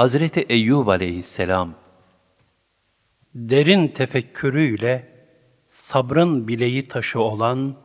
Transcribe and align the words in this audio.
Hazreti 0.00 0.40
Eyyub 0.40 0.86
aleyhisselam, 0.86 1.74
derin 3.34 3.88
tefekkürüyle 3.88 5.08
sabrın 5.68 6.48
bileği 6.48 6.88
taşı 6.88 7.20
olan 7.20 7.76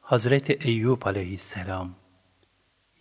Hazreti 0.00 0.52
Eyyub 0.52 1.02
aleyhisselam, 1.02 1.94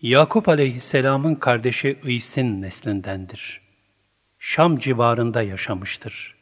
Yakup 0.01 0.49
aleyhisselamın 0.49 1.35
kardeşi 1.35 1.99
İs'in 2.03 2.61
neslindendir. 2.61 3.61
Şam 4.39 4.75
civarında 4.75 5.41
yaşamıştır. 5.41 6.35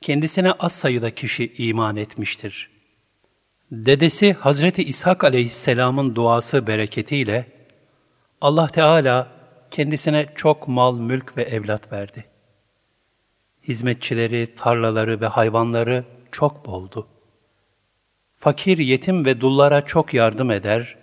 Kendisine 0.00 0.52
az 0.52 0.72
sayıda 0.72 1.14
kişi 1.14 1.52
iman 1.56 1.96
etmiştir. 1.96 2.70
Dedesi 3.72 4.32
Hazreti 4.32 4.82
İshak 4.82 5.24
aleyhisselamın 5.24 6.14
duası 6.14 6.66
bereketiyle 6.66 7.46
Allah 8.40 8.66
Teala 8.66 9.41
kendisine 9.72 10.26
çok 10.34 10.68
mal, 10.68 10.98
mülk 10.98 11.36
ve 11.36 11.42
evlat 11.42 11.92
verdi. 11.92 12.24
Hizmetçileri, 13.68 14.54
tarlaları 14.54 15.20
ve 15.20 15.26
hayvanları 15.26 16.04
çok 16.32 16.66
boldu. 16.66 17.06
Fakir, 18.34 18.78
yetim 18.78 19.24
ve 19.24 19.40
dullara 19.40 19.84
çok 19.84 20.14
yardım 20.14 20.50
eder, 20.50 20.96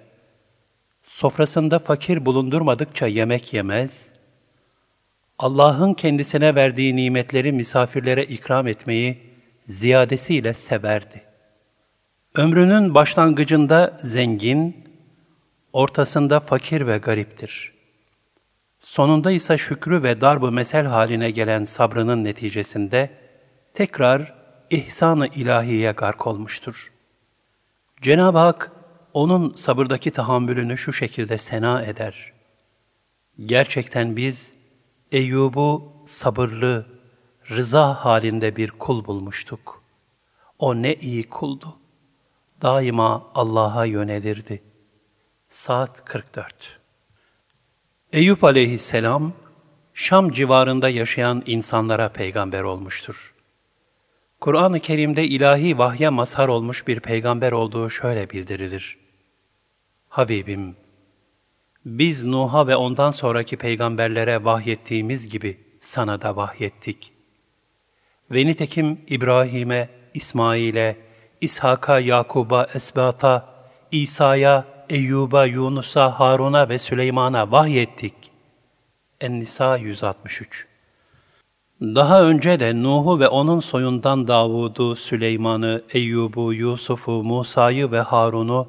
sofrasında 1.03 1.79
fakir 1.79 2.25
bulundurmadıkça 2.25 3.07
yemek 3.07 3.53
yemez, 3.53 4.13
Allah'ın 5.39 5.93
kendisine 5.93 6.55
verdiği 6.55 6.95
nimetleri 6.95 7.51
misafirlere 7.51 8.23
ikram 8.23 8.67
etmeyi 8.67 9.17
ziyadesiyle 9.65 10.53
severdi. 10.53 11.21
Ömrünün 12.35 12.95
başlangıcında 12.95 13.97
zengin, 14.01 14.85
ortasında 15.73 16.39
fakir 16.39 16.87
ve 16.87 16.97
gariptir. 16.97 17.78
Sonunda 18.79 19.31
ise 19.31 19.57
şükrü 19.57 20.03
ve 20.03 20.21
darbı 20.21 20.51
mesel 20.51 20.85
haline 20.85 21.31
gelen 21.31 21.63
sabrının 21.63 22.23
neticesinde 22.23 23.09
tekrar 23.73 24.35
ihsan-ı 24.69 25.27
ilahiye 25.27 25.91
gark 25.91 26.27
olmuştur. 26.27 26.93
Cenab-ı 28.01 28.37
Hak 28.37 28.71
onun 29.13 29.53
sabırdaki 29.53 30.11
tahammülünü 30.11 30.77
şu 30.77 30.93
şekilde 30.93 31.37
sena 31.37 31.83
eder. 31.83 32.33
Gerçekten 33.39 34.15
biz 34.15 34.57
Eyyub'u 35.11 35.93
sabırlı, 36.05 36.85
rıza 37.49 37.93
halinde 37.93 38.55
bir 38.55 38.71
kul 38.71 39.05
bulmuştuk. 39.05 39.83
O 40.59 40.75
ne 40.75 40.95
iyi 40.95 41.29
kuldu. 41.29 41.77
Daima 42.61 43.31
Allah'a 43.35 43.85
yönelirdi. 43.85 44.63
Saat 45.47 46.05
44 46.05 46.78
Eyüp 48.13 48.43
aleyhisselam, 48.43 49.33
Şam 49.93 50.31
civarında 50.31 50.89
yaşayan 50.89 51.43
insanlara 51.45 52.09
peygamber 52.09 52.61
olmuştur. 52.61 53.33
Kur'an-ı 54.39 54.79
Kerim'de 54.79 55.27
ilahi 55.27 55.77
vahye 55.77 56.09
mazhar 56.09 56.47
olmuş 56.47 56.87
bir 56.87 56.99
peygamber 56.99 57.51
olduğu 57.51 57.89
şöyle 57.89 58.29
bildirilir. 58.29 58.97
Habibim, 60.09 60.75
biz 61.85 62.23
Nuh'a 62.23 62.67
ve 62.67 62.75
ondan 62.75 63.11
sonraki 63.11 63.57
peygamberlere 63.57 64.43
vahyettiğimiz 64.43 65.29
gibi 65.29 65.57
sana 65.79 66.21
da 66.21 66.35
vahyettik. 66.35 67.13
Ve 68.31 68.45
nitekim 68.45 69.01
İbrahim'e, 69.07 69.89
İsmail'e, 70.13 70.97
İshak'a, 71.41 71.99
Yakub'a, 71.99 72.67
Esbat'a, 72.73 73.49
İsa'ya, 73.91 74.65
Eyyub'a, 74.89 75.45
Yunus'a, 75.45 76.19
Harun'a 76.19 76.69
ve 76.69 76.77
Süleyman'a 76.77 77.51
vahyettik. 77.51 78.13
En-Nisa 79.21 79.77
163 79.77 80.67
Daha 81.81 82.23
önce 82.23 82.59
de 82.59 82.83
Nuh'u 82.83 83.19
ve 83.19 83.27
onun 83.27 83.59
soyundan 83.59 84.27
Davud'u, 84.27 84.95
Süleyman'ı, 84.95 85.83
Eyyub'u, 85.93 86.53
Yusuf'u, 86.53 87.23
Musa'yı 87.23 87.91
ve 87.91 88.01
Harun'u 88.01 88.67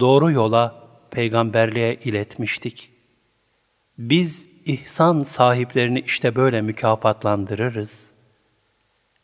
doğru 0.00 0.30
yola, 0.30 0.74
peygamberliğe 1.10 1.94
iletmiştik. 1.94 2.90
Biz 3.98 4.48
ihsan 4.64 5.20
sahiplerini 5.20 6.00
işte 6.00 6.36
böyle 6.36 6.62
mükafatlandırırız. 6.62 8.12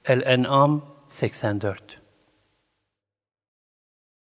El-En'am 0.04 0.84
84 1.08 2.01